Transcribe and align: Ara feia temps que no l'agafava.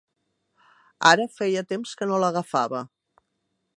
Ara 1.09 1.27
feia 1.35 1.63
temps 1.73 1.93
que 2.01 2.07
no 2.13 2.21
l'agafava. 2.25 2.81